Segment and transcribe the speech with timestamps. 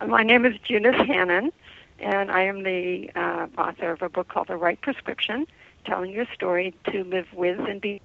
[0.00, 1.52] My name is Judith Hannan,
[2.00, 5.46] and I am the uh, author of a book called The Write Prescription
[5.84, 8.02] Telling Your Story to Live with and Be.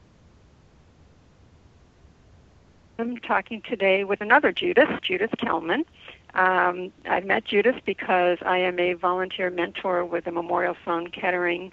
[3.00, 5.84] I'm talking today with another Judith, Judith Kelman.
[6.36, 11.72] Um, I met Judith because I am a volunteer mentor with the Memorial Sloan Kettering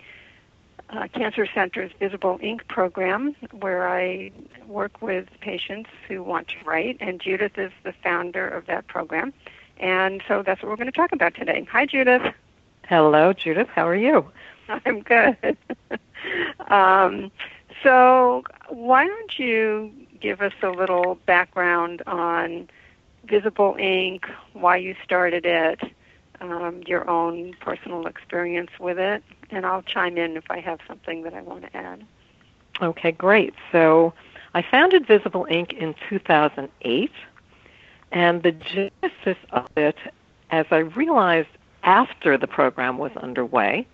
[0.89, 4.31] uh, Cancer Center's Visible Ink program, where I
[4.67, 9.35] work with patients who want to write, and Judith is the founder of that program.
[9.79, 11.67] And so that's what we're going to talk about today.
[11.71, 12.23] Hi, Judith.
[12.89, 13.69] Hello, Judith.
[13.69, 14.31] How are you?
[14.69, 15.57] I'm good.
[16.69, 17.31] um,
[17.83, 22.69] so, why don't you give us a little background on
[23.25, 25.81] Visible Ink, why you started it,
[26.41, 31.23] um, your own personal experience with it, and I'll chime in if I have something
[31.23, 32.05] that I want to add.
[32.81, 33.55] Okay, great.
[33.73, 34.15] So,
[34.55, 37.11] I founded Visible Ink in 2008,
[38.17, 39.97] and the genesis of it,
[40.51, 41.51] as I realized
[41.83, 43.87] after the program was underway,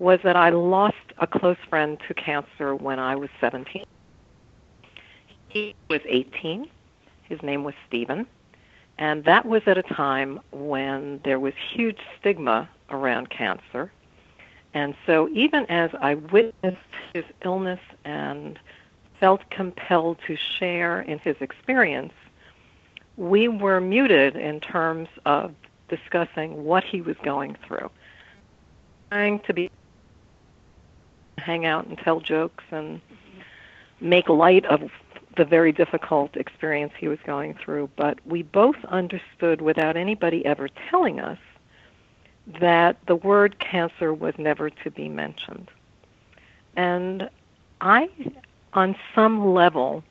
[0.00, 3.84] was that I lost a close friend to cancer when I was 17.
[5.46, 6.68] He was 18.
[7.22, 8.26] His name was Stephen.
[8.98, 13.92] And that was at a time when there was huge stigma around cancer.
[14.74, 16.78] And so even as I witnessed
[17.14, 18.58] his illness and
[19.20, 22.12] felt compelled to share in his experience,
[23.18, 25.52] we were muted in terms of
[25.88, 27.90] discussing what he was going through.
[29.10, 29.70] Trying to be
[31.36, 33.00] hang out and tell jokes and
[34.00, 34.90] make light of
[35.36, 40.68] the very difficult experience he was going through, but we both understood without anybody ever
[40.90, 41.38] telling us
[42.60, 45.70] that the word cancer was never to be mentioned.
[46.76, 47.28] And
[47.80, 48.08] I,
[48.72, 50.02] on some level,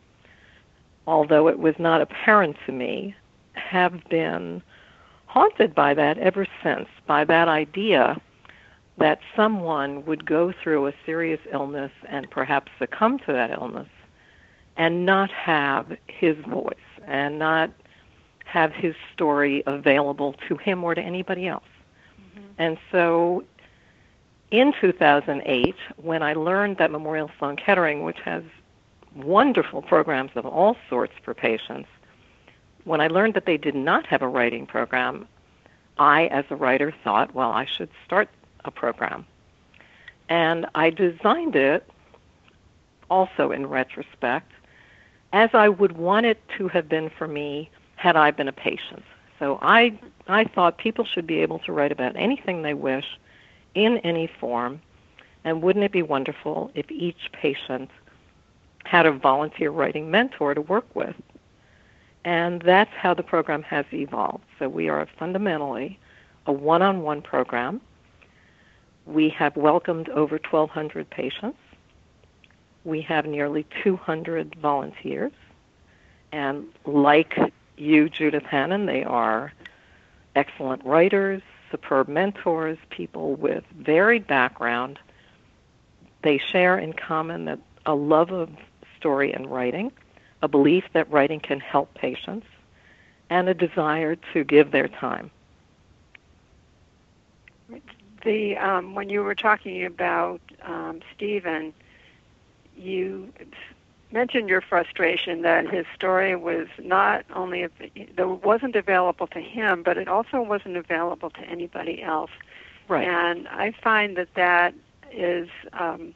[1.07, 3.15] although it was not apparent to me,
[3.53, 4.61] have been
[5.25, 8.21] haunted by that ever since, by that idea
[8.97, 13.87] that someone would go through a serious illness and perhaps succumb to that illness
[14.75, 17.71] and not have his voice and not
[18.45, 21.63] have his story available to him or to anybody else.
[22.19, 22.47] Mm-hmm.
[22.57, 23.43] And so
[24.51, 28.43] in 2008, when I learned that Memorial Sloan Kettering, which has
[29.17, 31.89] wonderful programs of all sorts for patients,
[32.83, 35.27] when I learned that they did not have a writing program,
[35.97, 38.29] I, as a writer, thought, well, I should start
[38.65, 39.25] a program.
[40.29, 41.89] And I designed it
[43.09, 44.51] also in retrospect
[45.33, 49.03] as I would want it to have been for me had I been a patient.
[49.39, 49.97] So I
[50.27, 53.05] I thought people should be able to write about anything they wish
[53.75, 54.81] in any form
[55.43, 57.89] and wouldn't it be wonderful if each patient
[58.87, 61.15] had a volunteer writing mentor to work with?
[62.25, 64.43] And that's how the program has evolved.
[64.59, 65.99] So we are fundamentally
[66.45, 67.81] a one-on-one program.
[69.05, 71.57] We have welcomed over 1,200 patients
[72.87, 75.33] we have nearly 200 volunteers.
[76.31, 77.37] And like
[77.75, 79.51] you, Judith Hannan, they are
[80.35, 84.99] excellent writers, superb mentors, people with varied background.
[86.21, 88.49] They share in common that a love of
[88.97, 89.91] story and writing,
[90.41, 92.47] a belief that writing can help patients,
[93.29, 95.31] and a desire to give their time.
[98.23, 101.73] The um, when you were talking about um, Stephen,
[102.75, 103.31] you
[104.11, 107.67] mentioned your frustration that his story was not only
[108.15, 112.31] that wasn't available to him, but it also wasn't available to anybody else.
[112.87, 113.07] Right.
[113.07, 114.73] And I find that that
[115.11, 116.13] is um,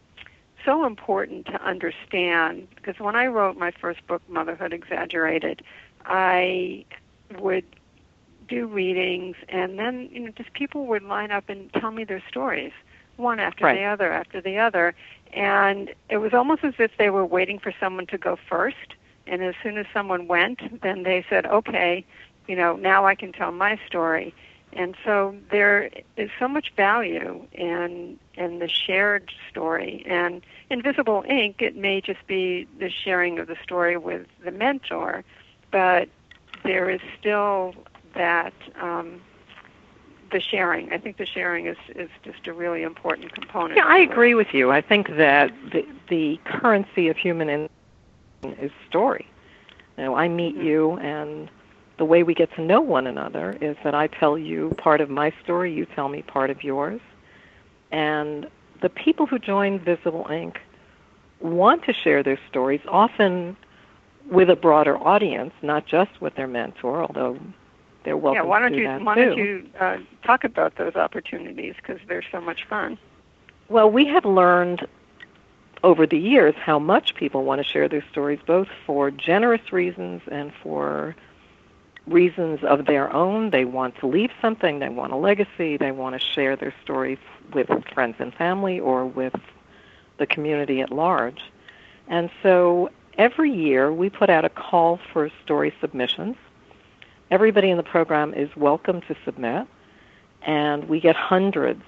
[0.66, 5.64] so important to understand because when I wrote my first book, Motherhood Exaggerated,
[6.06, 6.86] I
[7.40, 7.66] would
[8.48, 12.24] do readings, and then you know just people would line up and tell me their
[12.28, 12.74] stories
[13.18, 13.76] one after right.
[13.76, 14.94] the other after the other.
[15.34, 18.96] And it was almost as if they were waiting for someone to go first.
[19.28, 22.04] And as soon as someone went, then they said, okay,
[22.48, 24.34] you know, now I can tell my story.
[24.74, 30.04] And so there is so much value in in the shared story.
[30.08, 34.52] And in Visible Ink, it may just be the sharing of the story with the
[34.52, 35.24] mentor,
[35.72, 36.08] but
[36.64, 37.74] there is still
[38.16, 39.22] that um,
[40.32, 40.92] the sharing.
[40.94, 43.78] I think the sharing is, is just a really important component.
[43.78, 44.72] Yeah, I agree with you.
[44.72, 47.70] I think that the, the currency of human in
[48.44, 49.28] is story.
[49.98, 50.66] You know, I meet mm-hmm.
[50.66, 51.50] you, and
[52.02, 55.10] the way we get to know one another is that I tell you part of
[55.12, 57.00] my story, you tell me part of yours.
[57.92, 58.48] And
[58.82, 60.60] the people who join Visible Ink
[61.42, 63.56] want to share their stories, often
[64.32, 67.38] with a broader audience, not just with their mentor, although
[68.04, 69.26] they're welcome yeah, why don't to do you why too.
[69.26, 72.98] don't you uh, talk about those opportunities because they're so much fun.
[73.70, 74.88] Well, we have learned
[75.84, 80.24] over the years how much people want to share their stories, both for generous reasons
[80.32, 81.16] and for
[82.08, 83.52] reasons of their own.
[83.52, 87.20] They want to leave something, they want a legacy, they want to share their stories
[87.54, 89.36] with friends and family or with
[90.18, 91.42] the community at large.
[92.08, 96.36] And so every year we put out a call for story submissions.
[97.30, 99.68] Everybody in the program is welcome to submit,
[100.42, 101.84] and we get hundreds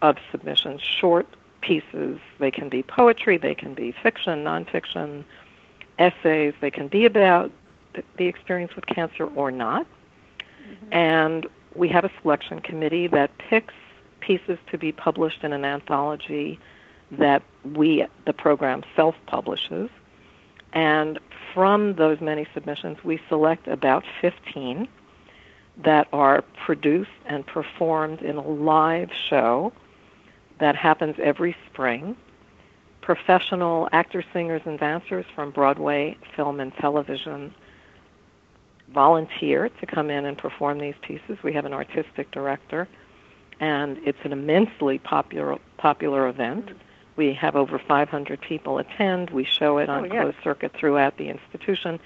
[0.00, 1.26] of submissions, short
[1.60, 2.18] pieces.
[2.38, 5.24] They can be poetry, they can be fiction, nonfiction,
[5.98, 7.50] essays, they can be about
[8.16, 9.86] the experience with cancer or not.
[10.68, 10.92] Mm-hmm.
[10.92, 13.74] And we have a selection committee that picks
[14.20, 16.58] pieces to be published in an anthology
[17.12, 17.42] that
[17.74, 19.88] we, the program, self publishes.
[20.72, 21.18] And
[21.54, 24.88] from those many submissions, we select about 15
[25.84, 29.72] that are produced and performed in a live show
[30.58, 32.16] that happens every spring.
[33.00, 37.54] Professional actors, singers, and dancers from Broadway, film, and television
[38.92, 41.38] volunteer to come in and perform these pieces.
[41.42, 42.88] We have an artistic director,
[43.60, 46.66] and it's an immensely popular popular event.
[46.66, 46.78] Mm-hmm.
[47.16, 49.30] We have over 500 people attend.
[49.30, 50.22] We show it on Oh, yes.
[50.22, 51.98] closed circuit throughout the institution,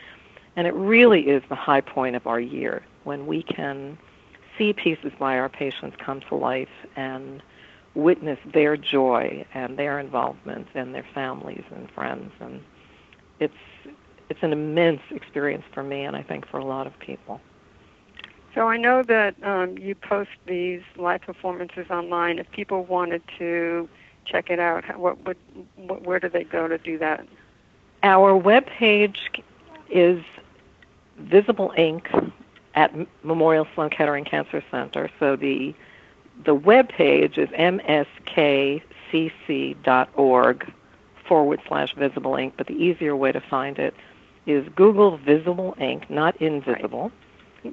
[0.57, 3.99] and it really is the high point of our year when we can
[4.59, 7.43] see pieces by our patients come to life and
[7.95, 12.63] witness their joy and their involvement and their families and friends and
[13.39, 13.55] it's
[14.33, 17.39] it's an immense experience for me and I think for a lot of people.
[18.55, 22.39] So I know that um, you post these live performances online.
[22.39, 23.91] If people wanted to
[24.25, 25.37] check it out, what would
[25.77, 27.27] what, where do they go to do that?
[28.03, 29.19] Our webpage
[29.91, 30.25] is
[31.19, 32.09] Visible Ink
[32.75, 35.11] at Memorial Sloan Kettering Cancer Center.
[35.19, 35.75] So the
[36.47, 38.83] the web page is mskcc.org
[41.29, 43.95] forward slash visible ink, but the easier way to find it
[44.47, 47.13] is Google Visible Ink, not invisible,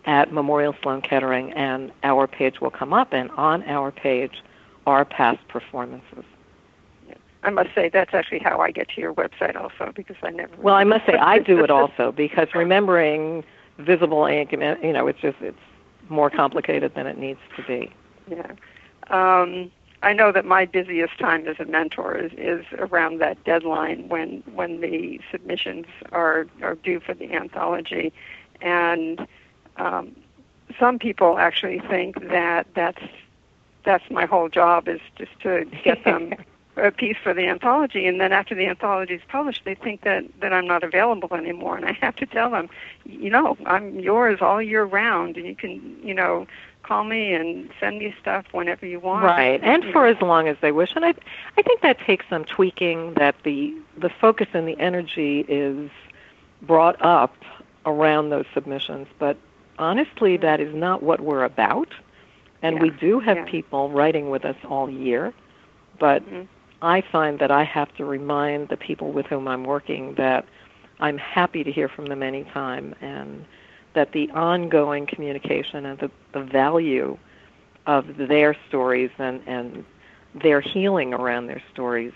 [0.05, 4.43] at Memorial Sloan Kettering, and our page will come up, and on our page
[4.85, 6.23] are past performances.
[7.43, 10.53] I must say that's actually how I get to your website also because I never.
[10.57, 13.43] Well, I must say I do it also because remembering
[13.77, 15.57] visible ink, you know, it's just it's
[16.09, 17.93] more complicated than it needs to be.
[18.29, 18.51] Yeah.
[19.09, 24.07] Um, I know that my busiest time as a mentor is, is around that deadline
[24.07, 28.13] when when the submissions are are due for the anthology,
[28.61, 29.27] and
[29.77, 30.15] um,
[30.79, 33.01] some people actually think that that's
[33.83, 36.33] that's my whole job is just to get them
[36.77, 40.23] a piece for the anthology, and then after the anthology is published, they think that
[40.39, 42.69] that I'm not available anymore, and I have to tell them,
[43.05, 46.47] you know, I'm yours all year round, and you can, you know,
[46.89, 49.23] call me and send me stuff whenever you want.
[49.23, 50.91] Right, and for as long as they wish.
[50.95, 51.13] And I,
[51.55, 53.13] I think that takes some tweaking.
[53.13, 55.89] That the the focus and the energy is
[56.63, 57.35] brought up
[57.85, 59.37] around those submissions, but
[59.77, 61.93] honestly, that is not what we're about.
[62.61, 63.45] And we do have yeah.
[63.45, 65.33] people writing with us all year,
[65.97, 66.47] but Mhm.
[66.81, 70.45] I find that I have to remind the people with whom I'm working that
[70.99, 73.45] I'm happy to hear from them anytime and
[73.99, 77.17] that the ongoing communication and the, the value
[77.85, 79.83] of their stories and, and
[80.41, 82.13] their healing around their stories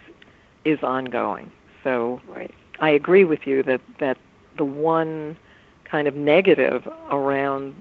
[0.64, 1.52] is ongoing.
[1.84, 2.54] So right.
[2.80, 4.18] I agree with you that, that
[4.56, 5.36] the one
[5.84, 7.76] kind of negative around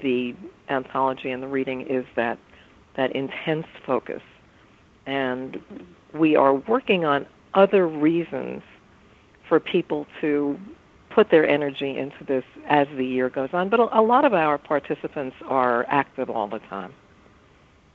[0.00, 0.34] the
[0.68, 2.40] anthology and the reading is that
[2.96, 4.22] that intense focus.
[5.06, 5.62] And
[6.12, 8.64] we are working on other reasons
[9.48, 10.58] for people to
[11.14, 13.68] put their energy into this as the year goes on.
[13.68, 16.92] But a, lot of our participants are active all the time.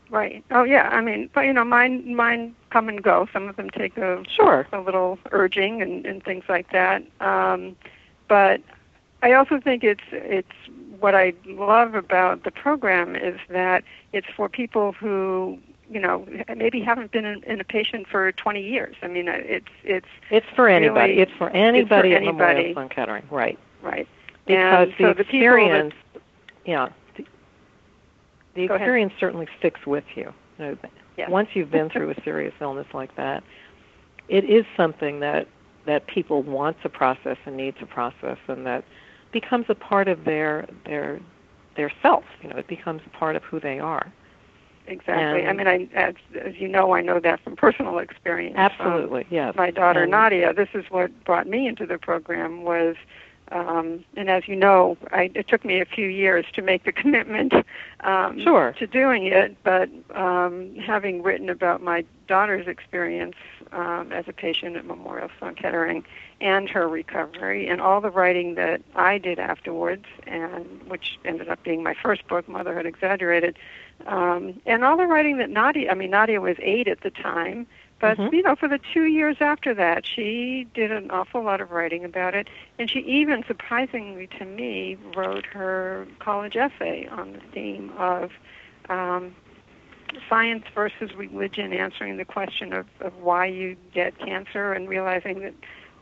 [0.09, 0.43] Right.
[0.51, 0.89] Oh yeah.
[0.89, 3.27] I mean, but you know, mine mine come and go.
[3.33, 4.65] Some of them take a Sure.
[4.71, 7.03] a little urging and, and things like that.
[7.19, 7.75] Um,
[8.29, 8.61] but
[9.21, 10.47] I also think it's it's
[10.99, 13.83] what I love about the program is that
[14.13, 15.59] it's for people who
[15.89, 16.25] you know
[16.55, 18.95] maybe haven't been in, in a patient for 20 years.
[19.01, 21.11] I mean, uh, it's it's It's for anybody.
[21.13, 22.33] Really, it's for anybody at anybody.
[22.37, 23.57] Memorial Sloan Kettering, right?
[23.81, 24.07] right.
[24.45, 25.93] Because and the so the people that- experience,
[26.65, 27.25] yeah, the,
[28.55, 28.81] the Go ahead.
[28.81, 30.33] experience certainly sticks with you.
[30.59, 30.77] you know,
[31.17, 31.29] Yeah.
[31.29, 33.43] Once you've been through a serious illness like that,
[34.29, 35.47] it is something that
[35.85, 38.83] that people want to process and need to process, and that
[39.31, 41.19] becomes a part of their their
[41.75, 42.23] their self.
[42.41, 44.11] You know, it becomes a part of who they are.
[44.87, 45.45] Exactly.
[45.45, 48.55] I mean, I as, as you know, I know that from personal experience.
[48.57, 49.55] Um, Absolutely, yes.
[49.55, 52.95] my daughter And- Nadia, this is what brought me into the program was
[53.51, 56.91] Um, and as you know, I, it took me a few years to make the
[57.01, 57.53] commitment
[58.01, 58.75] um, sure.
[58.77, 59.55] to doing it.
[59.63, 63.35] But um, having written about my daughter's experience
[63.71, 66.03] um, as a patient at Memorial Sloan Kettering
[66.41, 71.63] and her recovery, and all the writing that I did afterwards, and which ended up
[71.63, 73.57] being my first book, Motherhood Exaggerated,
[74.05, 75.91] um, and all the writing that Nadia.
[75.91, 77.67] I mean, Nadia was eight at the time
[77.99, 78.33] but mm-hmm.
[78.33, 82.05] you know, for the two years after that, she did an awful lot of writing
[82.05, 87.91] about it, and she even, surprisingly to me, wrote her college essay on the theme
[87.97, 88.31] of
[88.89, 89.35] um,
[90.29, 95.53] science versus religion, answering the question of, of why you get cancer, and realizing that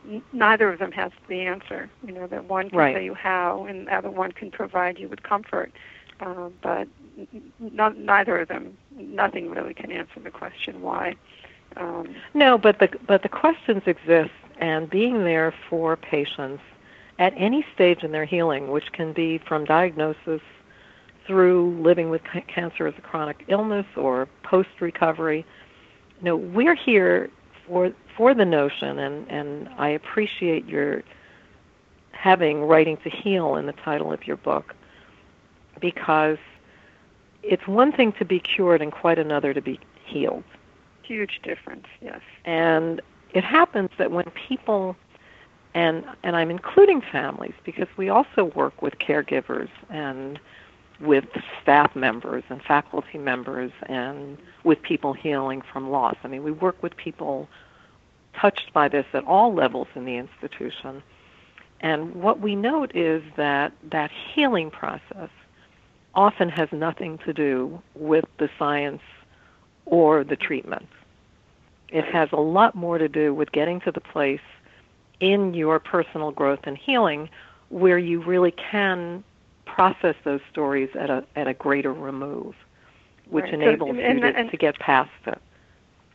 [0.06, 1.88] n- neither of them has the answer.
[2.04, 2.92] You know, that one can right.
[2.92, 5.72] tell you how, and the other one can provide you with comfort.
[6.20, 11.14] Uh, but n- neither of them, nothing really can answer the question why.
[11.76, 16.62] Um, no, but the but the questions exist, and being there for patients
[17.18, 20.40] at any stage in their healing, which can be from diagnosis
[21.26, 25.44] through living with cancer as a chronic illness or post recovery.
[26.20, 27.30] You know, we're here
[27.66, 31.02] for for the notion, and and I appreciate your
[32.12, 34.74] having writing to heal in the title of your book
[35.80, 36.38] because
[37.42, 40.44] it's one thing to be cured and quite another to be healed
[41.06, 42.20] huge difference, yes.
[42.44, 43.00] And
[43.32, 44.96] it happens that when people
[45.74, 50.38] and and I'm including families because we also work with caregivers and
[51.00, 51.26] with
[51.62, 56.16] staff members and faculty members and with people healing from loss.
[56.24, 57.48] I mean, we work with people
[58.34, 61.02] touched by this at all levels in the institution.
[61.80, 65.28] And what we note is that that healing process
[66.16, 69.02] often has nothing to do with the science
[69.84, 70.88] or the treatment.
[71.90, 74.40] It has a lot more to do with getting to the place
[75.20, 77.28] in your personal growth and healing
[77.68, 79.22] where you really can
[79.64, 82.54] process those stories at a at a greater remove,
[83.28, 83.54] which right.
[83.54, 85.40] enables so, and, you to, to get past it.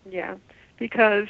[0.10, 0.36] Yeah,
[0.78, 1.28] because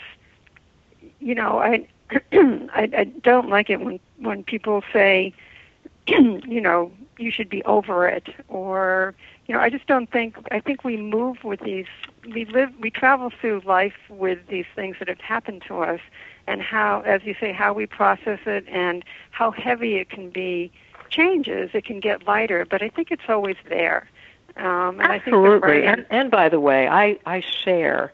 [1.19, 1.87] you know I,
[2.31, 5.33] I I don't like it when when people say
[6.07, 9.13] you know you should be over it or
[9.47, 11.85] you know i just don't think i think we move with these
[12.33, 15.99] we live we travel through life with these things that have happened to us
[16.47, 20.71] and how as you say how we process it and how heavy it can be
[21.09, 24.09] changes it can get lighter but i think it's always there.
[24.57, 28.13] Um and absolutely I think and, and by the way i i share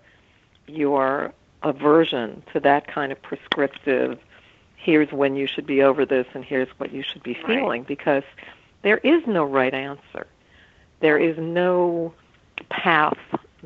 [0.67, 1.33] your
[1.63, 4.19] aversion to that kind of prescriptive
[4.87, 7.87] here's when you should be over this and here's what you should be feeling right.
[7.87, 8.23] because
[8.87, 10.27] there is no right answer.
[11.01, 12.13] There is no
[12.69, 13.17] path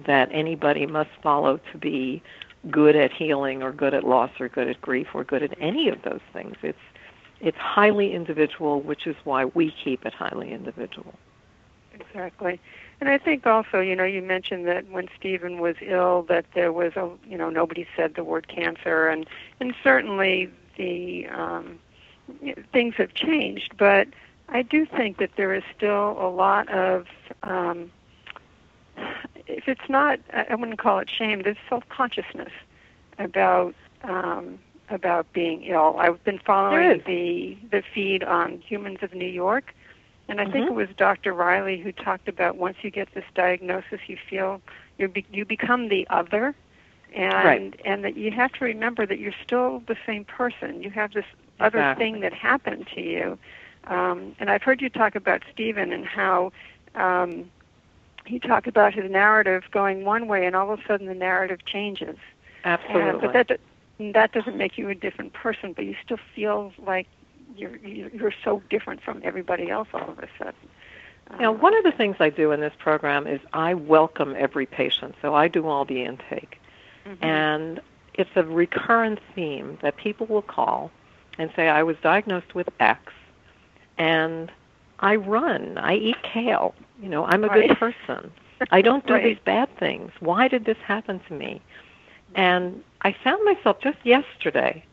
[0.07, 2.23] that anybody must follow to be
[2.71, 5.89] good at healing or good at loss or good at grief or good at any
[5.89, 6.55] of those things.
[6.63, 6.79] It's
[7.39, 11.13] it's highly individual, which is why we keep it highly individual.
[11.93, 12.59] Exactly.
[12.99, 16.73] And I think also, you know, you mentioned that when Stephen was ill that there
[16.73, 19.27] was a you know, nobody said the word cancer and
[19.59, 21.77] and certainly the um,
[22.73, 24.07] things have changed, but
[24.51, 27.07] I do think that there is still a lot of,
[27.43, 27.89] um,
[29.47, 32.51] if it's not, I wouldn't call it shame, there's self consciousness
[33.17, 35.95] about um, about being ill.
[35.97, 39.73] I've been following the the feed on Humans of New York,
[40.27, 40.53] and I mm-hmm.
[40.53, 41.33] think it was Dr.
[41.33, 44.61] Riley who talked about once you get this diagnosis, you feel
[44.97, 46.53] you be, you become the other,
[47.13, 47.79] and right.
[47.85, 50.83] and that you have to remember that you're still the same person.
[50.83, 51.25] You have this
[51.59, 52.05] other exactly.
[52.05, 53.39] thing that happened to you.
[53.85, 56.51] Um, and I've heard you talk about Stephen and how
[56.95, 57.49] um,
[58.27, 61.65] you talk about his narrative going one way, and all of a sudden the narrative
[61.65, 62.17] changes.
[62.63, 63.27] Absolutely.
[63.27, 63.59] But that
[64.13, 67.07] that doesn't make you a different person, but you still feel like
[67.55, 70.53] you're you're so different from everybody else all of a sudden.
[71.39, 75.15] Now, one of the things I do in this program is I welcome every patient,
[75.21, 76.59] so I do all the intake.
[77.05, 77.23] Mm-hmm.
[77.23, 77.81] And
[78.13, 80.91] it's a recurrent theme that people will call
[81.37, 83.13] and say, I was diagnosed with X,
[84.01, 84.51] and
[84.99, 87.69] I run, I eat kale, you know, I'm a right.
[87.69, 88.31] good person.
[88.71, 89.23] I don't do right.
[89.23, 90.11] these bad things.
[90.19, 91.61] Why did this happen to me?
[92.33, 94.83] And I found myself just yesterday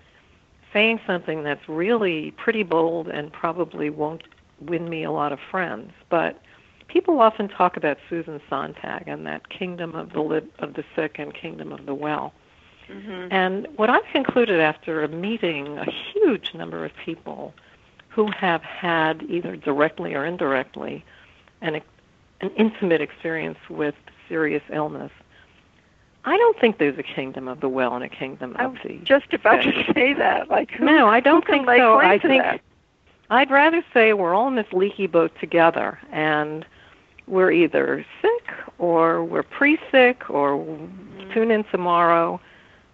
[0.74, 4.24] saying something that's really pretty bold and probably won't
[4.60, 6.42] win me a lot of friends, but
[6.88, 11.18] people often talk about Susan Sontag and that kingdom of the li- of the sick
[11.18, 12.34] and kingdom of the well.
[12.88, 13.28] Mm-hmm.
[13.30, 17.54] And what I've concluded after meeting a huge number of people
[18.08, 21.04] who have had either directly or indirectly
[21.60, 21.80] an
[22.40, 23.94] an intimate experience with
[24.28, 25.10] serious illness,
[26.24, 28.98] I don't think there's a kingdom of the well and a kingdom of was the
[28.98, 29.86] just about sick.
[29.86, 30.48] to say that.
[30.48, 31.98] Like who, no, I don't think so.
[31.98, 32.60] I think that?
[33.30, 36.64] I'd rather say we're all in this leaky boat together, and
[37.26, 41.32] we're either sick or we're pre-sick or mm-hmm.
[41.32, 42.40] tune in tomorrow.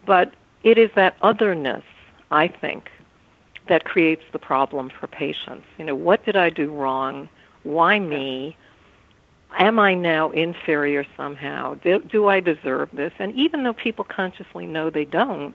[0.07, 1.85] But it is that otherness,
[2.31, 2.91] I think,
[3.69, 5.67] that creates the problem for patients.
[5.79, 7.29] You know, what did I do wrong?
[7.63, 8.57] Why me?
[9.59, 11.75] Am I now inferior somehow?
[11.75, 13.13] Do, do I deserve this?
[13.19, 15.55] And even though people consciously know they don't,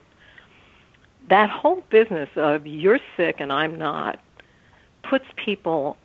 [1.30, 4.20] that whole business of you're sick and I'm not
[5.04, 5.98] puts people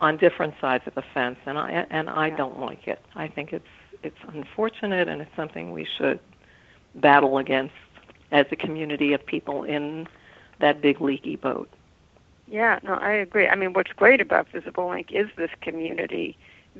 [0.00, 3.00] on different sides of the fence and I and I don't like it.
[3.14, 3.64] I think it's
[4.02, 6.18] it's unfortunate and it's something we should
[6.96, 7.74] battle against
[8.32, 10.08] as a community of people in
[10.60, 11.68] that big leaky boat.
[12.46, 13.48] Yeah, no, I agree.
[13.48, 16.36] I mean, what's great about Visible Ink is this community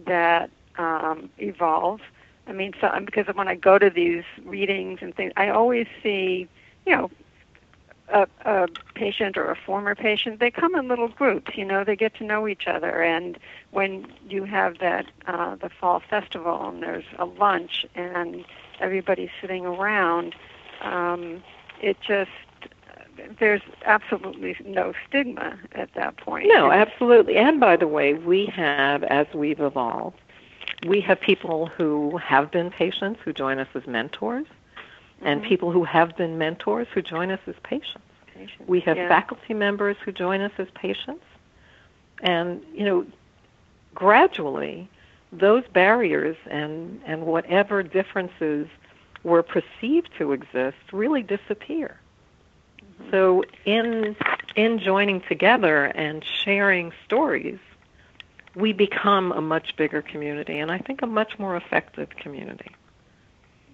[0.07, 2.03] that um, evolves.
[2.47, 6.47] I mean, so because when I go to these readings and things, I always see,
[6.85, 7.11] you know,
[8.09, 10.41] a, a patient or a former patient.
[10.41, 11.57] They come in little groups.
[11.57, 13.03] You know, they get to know each other.
[13.03, 13.39] And
[13.71, 18.45] when you have that uh, the fall festival and there's a lunch and
[18.81, 20.35] everybody's sitting around,
[20.83, 21.43] um,
[21.81, 22.31] it just
[23.39, 26.49] there's absolutely no stigma at that point.
[26.49, 27.37] No, absolutely.
[27.37, 30.21] And by the way, we have, as we've evolved,
[30.87, 35.27] we have people who have been patients who join us as mentors, mm-hmm.
[35.27, 38.05] and people who have been mentors who join us as patients.
[38.35, 38.69] patients.
[38.69, 39.09] We have yeah.
[39.09, 41.25] faculty members who join us as patients,
[42.21, 43.07] and you know,
[43.95, 44.89] gradually,
[45.33, 48.69] those barriers and and whatever differences
[49.23, 51.99] were perceived to exist really disappear.
[53.11, 54.17] So in
[54.57, 57.59] in joining together and sharing stories,
[58.55, 62.71] we become a much bigger community and I think a much more effective community.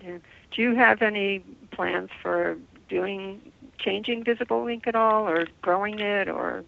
[0.03, 0.19] Yeah.
[0.51, 2.57] Do you have any plans for
[2.89, 3.41] doing
[3.79, 6.65] changing Visible Ink at all or growing it or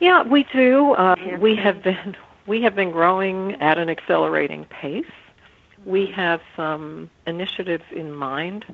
[0.00, 0.92] Yeah, we do.
[0.92, 5.04] Uh, we have been we have been growing at an accelerating pace.
[5.84, 8.64] We have some initiatives in mind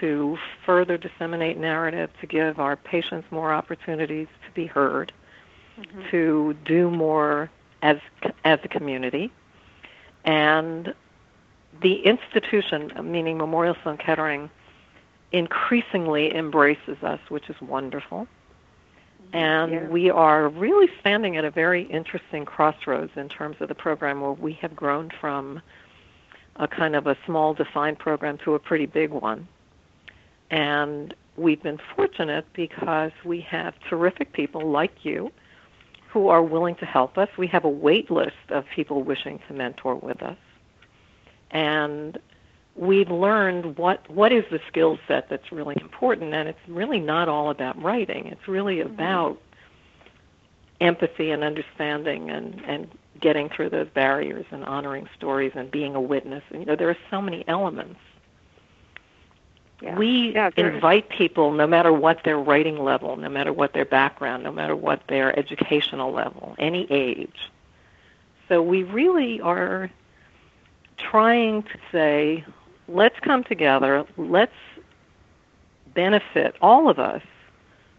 [0.00, 5.12] to further disseminate narrative, to give our patients more opportunities to be heard,
[5.78, 6.02] mm-hmm.
[6.10, 7.50] to do more
[7.82, 7.98] as
[8.44, 9.30] as a community,
[10.24, 10.94] and
[11.80, 14.50] the institution, meaning Memorial Sloan Kettering,
[15.32, 18.26] increasingly embraces us, which is wonderful.
[19.30, 19.36] Mm-hmm.
[19.36, 19.88] And yeah.
[19.88, 24.32] we are really standing at a very interesting crossroads in terms of the program where
[24.32, 25.60] we have grown from
[26.56, 29.48] a kind of a small defined program to a pretty big one.
[30.52, 35.32] And we've been fortunate because we have terrific people like you
[36.10, 37.28] who are willing to help us.
[37.38, 40.36] We have a wait list of people wishing to mentor with us.
[41.50, 42.18] And
[42.76, 47.28] we've learned what what is the skill set that's really important and it's really not
[47.28, 48.26] all about writing.
[48.26, 48.92] It's really mm-hmm.
[48.92, 49.38] about
[50.82, 52.88] empathy and understanding and and
[53.20, 56.42] getting through those barriers and honoring stories and being a witness.
[56.50, 58.00] And, you know, there are so many elements
[59.82, 59.96] yeah.
[59.96, 64.44] We yeah, invite people, no matter what their writing level, no matter what their background,
[64.44, 67.50] no matter what their educational level, any age.
[68.48, 69.90] So we really are
[70.98, 72.44] trying to say,
[72.86, 74.52] let's come together, let's
[75.94, 77.22] benefit, all of us,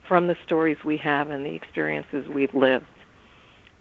[0.07, 2.85] from the stories we have and the experiences we've lived.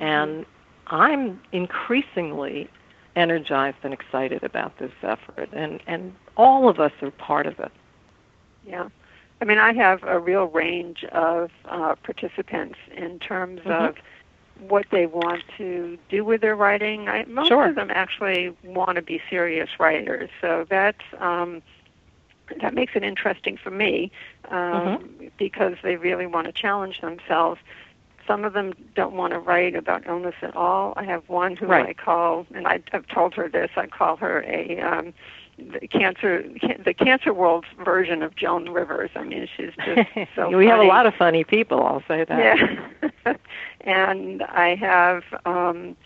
[0.01, 0.45] And
[0.89, 2.69] I'm increasingly
[3.17, 7.71] energized and excited about this effort, and, and all of us are part of it.
[8.67, 8.89] Yeah.
[9.41, 13.71] I mean, I have a real range of uh, participants in terms mm-hmm.
[13.71, 13.97] of
[14.69, 17.09] what they want to do with their writing.
[17.09, 17.69] I, most sure.
[17.69, 21.63] of them actually want to be serious writers, so that's um,
[22.61, 24.13] that makes it interesting for me
[24.51, 25.27] um, mm-hmm.
[25.39, 27.61] because they really want to challenge themselves.
[28.27, 30.93] Some of them don't want to write about illness at all.
[30.97, 31.89] I have one who right.
[31.89, 33.71] I call, and I, I've told her this.
[33.77, 35.13] I call her a um,
[35.59, 36.45] the cancer
[36.85, 39.11] the cancer world's version of Joan Rivers.
[39.15, 40.49] I mean, she's just so.
[40.49, 40.67] we funny.
[40.67, 41.83] have a lot of funny people.
[41.83, 42.59] I'll say that.
[43.25, 43.35] Yeah,
[43.83, 45.97] and I have, um,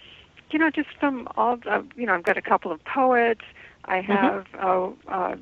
[0.51, 1.59] you know, just from all.
[1.67, 3.43] Uh, you know, I've got a couple of poets.
[3.85, 4.13] I mm-hmm.
[4.13, 5.09] have mm-hmm.
[5.09, 5.37] uh, uh,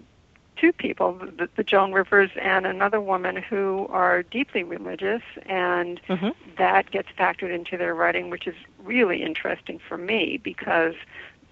[0.57, 6.29] two people, the, the Joan Rivers and another woman who are deeply religious, and mm-hmm.
[6.59, 10.95] that gets factored into their writing, which is really interesting for me because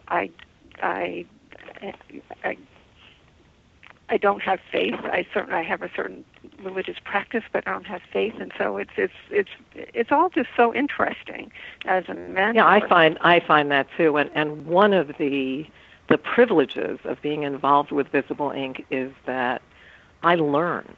[0.09, 0.31] I
[0.83, 1.27] I
[2.45, 2.57] I,
[4.09, 4.95] I don't have faith.
[5.05, 6.25] I certainly I have a certain
[6.63, 10.51] religious practice, but I don't have faith, and so it's it's it's it's all just
[10.57, 11.51] so interesting
[11.87, 12.55] as a mentor.
[12.55, 15.67] Yeah, I find I find that too, and and one of the
[16.09, 19.63] the privileges of being involved with Visible Ink is that
[20.23, 20.95] I learn.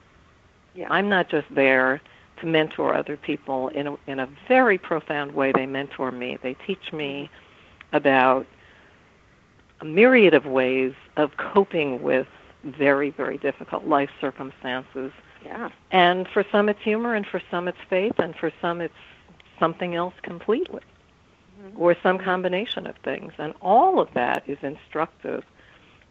[0.75, 0.89] Yeah.
[0.91, 2.01] I'm not just there
[2.41, 5.53] to mentor other people in a, in a very profound way.
[5.53, 6.37] They mentor me.
[6.43, 7.31] They teach me
[7.93, 8.47] about
[9.85, 12.27] a myriad of ways of coping with
[12.65, 15.13] very, very difficult life circumstances.
[15.45, 15.69] Yeah.
[15.91, 18.95] And for some it's humor, and for some it's faith, and for some it's
[19.61, 20.81] something else completely,
[21.63, 21.81] mm-hmm.
[21.81, 23.33] or some combination of things.
[23.39, 25.45] And all of that is instructive,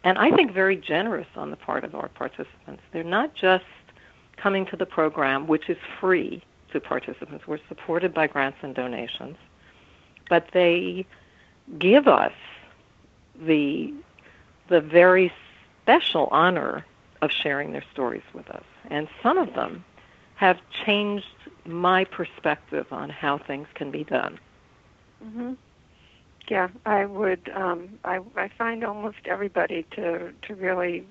[0.04, 2.82] and I think very generous on the part of our participants.
[2.92, 3.64] They're not just
[4.36, 7.48] coming to the program, which is free to participants.
[7.48, 9.36] We're supported by grants and donations,
[10.28, 11.06] but they
[11.78, 12.32] give us
[13.40, 13.92] the
[14.68, 15.32] the very
[15.82, 16.84] special honor
[17.20, 18.64] of sharing their stories with us.
[18.90, 19.84] And some of them
[20.36, 21.26] have changed
[21.66, 24.38] my perspective on how things can be done.
[25.24, 25.52] Mm-hmm.
[26.48, 27.50] Yeah, I would.
[27.54, 31.06] Um, I, I find almost everybody to to really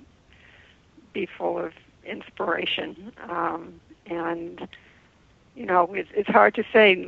[1.13, 1.73] be full of
[2.05, 4.67] inspiration, um, and
[5.55, 7.07] you know, it's, it's hard to say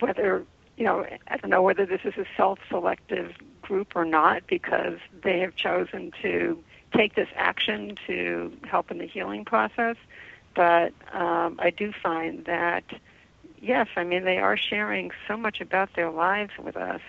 [0.00, 0.44] whether
[0.76, 1.06] you know.
[1.28, 6.12] I don't know whether this is a self-selective group or not because they have chosen
[6.22, 6.62] to
[6.94, 9.96] take this action to help in the healing process.
[10.54, 12.84] But um, I do find that,
[13.60, 17.00] yes, I mean, they are sharing so much about their lives with us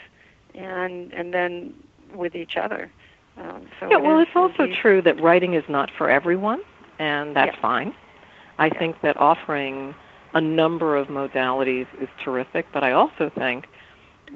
[0.55, 1.75] and, and then
[2.13, 2.91] with each other.
[3.37, 6.61] Um, so yeah, well, it's also true that writing is not for everyone,
[6.97, 7.61] and that's yeah.
[7.61, 7.93] fine.
[8.57, 8.79] I yeah.
[8.79, 9.93] think that offering
[10.35, 13.67] a number of modalities is terrific, but I also think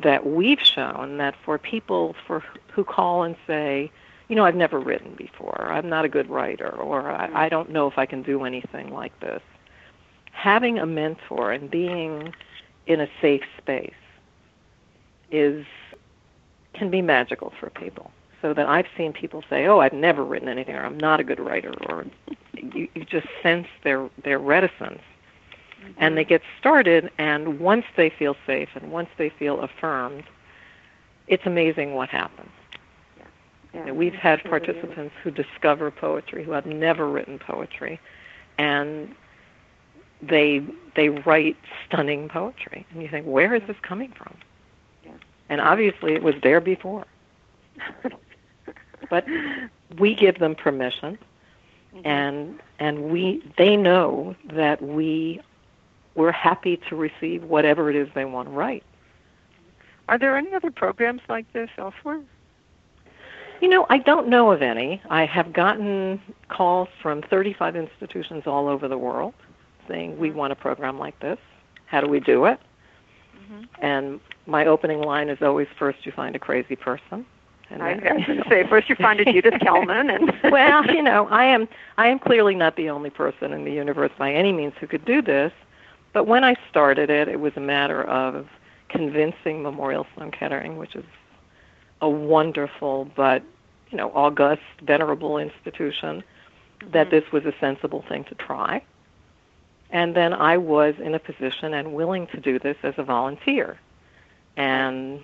[0.02, 3.92] that we've shown that for people for who call and say,
[4.30, 7.70] you know, I've never written before, I'm not a good writer, or I, I don't
[7.70, 9.42] know if I can do anything like this.
[10.32, 12.34] Having a mentor and being
[12.88, 13.92] in a safe space
[15.32, 15.66] is
[16.74, 18.12] can be magical for people.
[18.42, 21.26] So that I've seen people say, "Oh, I've never written anything," or "I'm not a
[21.26, 22.06] good writer," or
[22.54, 25.02] you, you just sense their their reticence.
[25.98, 30.24] And they get started, and once they feel safe and once they feel affirmed,
[31.28, 32.50] it's amazing what happens.
[33.18, 33.24] Yeah.
[33.74, 38.00] Yeah, you know, we've had participants who discover poetry who have never written poetry,
[38.58, 39.14] and
[40.22, 40.64] they
[40.96, 44.36] they write stunning poetry, and you think, where is this coming from?
[45.06, 45.12] Yeah.
[45.50, 47.06] And obviously, it was there before.
[49.10, 49.26] but
[49.98, 51.18] we give them permission,
[51.96, 52.08] mm-hmm.
[52.08, 55.42] and and we they know that we
[56.20, 58.84] we're happy to receive whatever it is they want to write.
[60.10, 62.22] Are there any other programs like this elsewhere?
[63.62, 65.02] You know, I don't know of any.
[65.10, 69.34] I have gotten calls from 35 institutions all over the world
[69.88, 71.38] saying, We want a program like this.
[71.86, 72.60] How do we do it?
[73.42, 73.64] Mm-hmm.
[73.82, 77.26] And my opening line is always first you find a crazy person.
[77.70, 80.86] And I, I was going to say first you find a Judith Kelman, and well,
[80.88, 84.34] you know, I am I am clearly not the only person in the universe by
[84.34, 85.54] any means who could do this,
[86.14, 88.48] but when I started it, it was a matter of
[88.90, 91.06] convincing Memorial Sloan Kettering, which is
[92.02, 93.44] a wonderful but
[93.90, 96.24] you know august, venerable institution,
[96.80, 96.92] mm-hmm.
[96.92, 98.82] that this was a sensible thing to try.
[99.92, 103.80] And then I was in a position and willing to do this as a volunteer.
[104.56, 105.24] And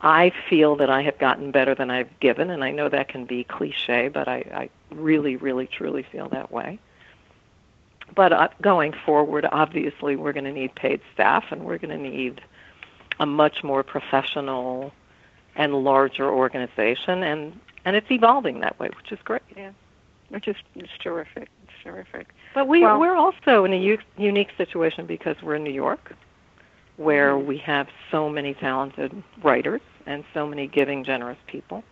[0.00, 3.26] I feel that I have gotten better than I've given, and I know that can
[3.26, 6.78] be cliche, but I, I really, really, truly feel that way
[8.14, 12.10] but uh, going forward, obviously, we're going to need paid staff, and we're going to
[12.10, 12.40] need
[13.20, 14.92] a much more professional
[15.56, 19.42] and larger organization, and and it's evolving that way, which is great.
[19.56, 19.72] Yeah,
[20.30, 21.48] which is it's terrific.
[21.64, 22.28] It's terrific.
[22.54, 26.14] But we well, we're also in a u- unique situation because we're in New York,
[26.96, 27.46] where mm-hmm.
[27.46, 31.82] we have so many talented writers and so many giving, generous people,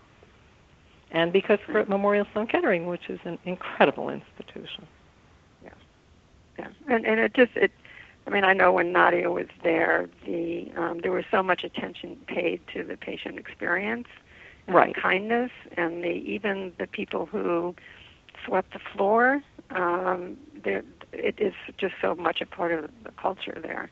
[1.11, 4.87] and because we're at Memorial Sloan Kettering, which is an incredible institution
[6.59, 6.69] yeah.
[6.88, 7.73] And and it just it.
[8.27, 12.16] I mean, I know when Nadia was there, the um, there was so much attention
[12.27, 14.09] paid to the patient experience,
[14.66, 14.95] right?
[14.95, 17.75] kindness, and the even the people who
[18.45, 19.42] swept the floor.
[19.71, 23.90] Um, there, it is just so much a part of the culture there.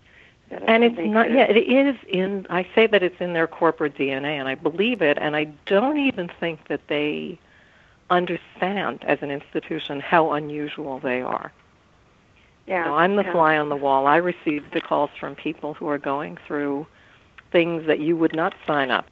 [0.51, 1.31] And it's not.
[1.31, 2.47] Yeah, it is in.
[2.51, 5.19] I say that it's in their corporate DNA, and I believe it.
[5.21, 7.39] And I don't even think that they
[8.11, 11.53] understand as an institution how unusual they are.
[12.67, 12.85] Yeah.
[12.85, 13.33] So I'm the yeah.
[13.33, 14.07] fly on the wall.
[14.07, 16.87] I receive the calls from people who are going through
[17.53, 19.07] things that you would not sign up.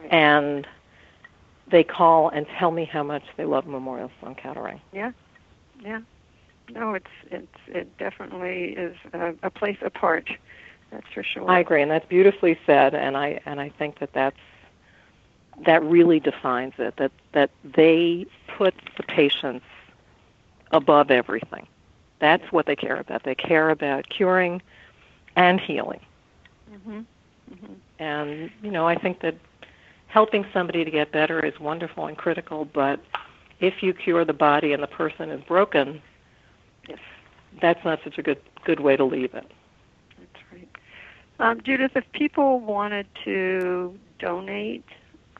[0.00, 0.12] Right.
[0.12, 0.66] And
[1.70, 4.80] they call and tell me how much they love Memorial Sloan Kettering.
[4.92, 5.12] Yeah.
[5.80, 6.00] Yeah.
[6.72, 10.30] No, it's it's it definitely is a, a place apart.
[10.90, 11.48] That's for sure.
[11.48, 12.94] I agree, and that's beautifully said.
[12.94, 14.36] And I and I think that that's
[15.64, 16.96] that really defines it.
[16.96, 19.64] That that they put the patients
[20.72, 21.66] above everything.
[22.20, 23.24] That's what they care about.
[23.24, 24.60] They care about curing
[25.36, 26.00] and healing.
[26.70, 27.00] Mm-hmm.
[27.52, 27.72] Mm-hmm.
[27.98, 29.36] And you know, I think that
[30.06, 33.00] helping somebody to get better is wonderful and critical, but
[33.60, 36.02] if you cure the body and the person is broken,
[36.88, 36.98] yes,
[37.60, 39.50] that's not such a good good way to leave it.
[40.18, 40.68] That's right.
[41.38, 44.84] Um, Judith, if people wanted to donate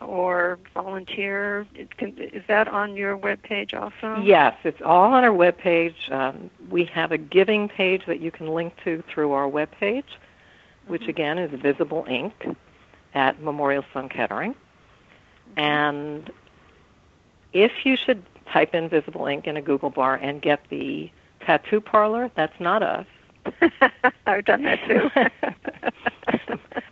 [0.00, 4.20] or volunteer, can, is that on your web page also?
[4.22, 6.08] Yes, it's all on our web page.
[6.10, 10.18] Um, we have a giving page that you can link to through our web page,
[10.86, 11.10] which mm-hmm.
[11.10, 12.32] again is Visible Ink
[13.14, 14.52] at Memorial Sloan Kettering.
[14.52, 15.60] Mm-hmm.
[15.60, 16.30] And
[17.52, 21.10] if you should type in Visible Ink in a Google bar and get the
[21.40, 23.06] tattoo parlor, that's not us.
[24.26, 25.10] I've done that too.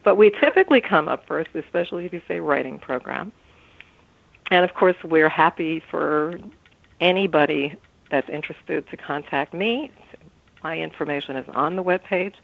[0.08, 3.30] but we typically come up first, especially if you say writing program.
[4.50, 6.40] And of course, we're happy for
[6.98, 7.76] anybody
[8.10, 9.90] that's interested to contact me.
[10.64, 12.36] My information is on the web page.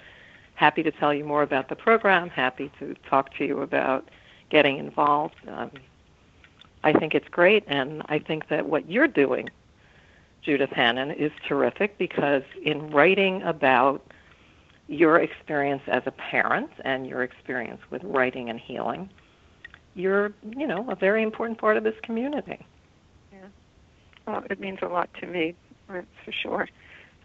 [0.57, 2.29] Happy to tell you more about the program.
[2.29, 4.11] Happy to talk to you about
[4.51, 5.37] getting involved.
[5.49, 5.71] Um,
[6.83, 9.49] I think it's great, and I think that what you're doing,
[10.43, 14.05] Judith Hannan, is terrific because in writing about
[14.89, 19.09] your experience as a parent and your experience with writing and healing,
[19.95, 22.67] you're, you know, a very important part of this community.
[23.33, 23.39] Yeah.
[24.27, 25.55] Well, it means a lot to me,
[25.89, 26.69] that's for sure.